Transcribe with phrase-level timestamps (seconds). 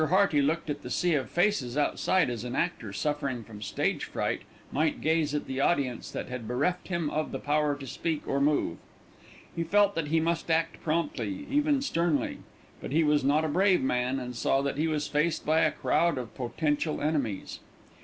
[0.09, 4.41] Hearty looked at the sea of faces outside as an actor suffering from stage fright
[4.71, 8.41] might gaze at the audience that had bereft him of the power to speak or
[8.41, 8.77] move.
[9.55, 12.39] He felt that he must act promptly, even sternly;
[12.81, 15.71] but he was not a brave man and saw that he was faced by a
[15.71, 17.59] crowd of potential enemies.